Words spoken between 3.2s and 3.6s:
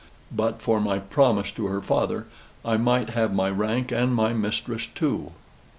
my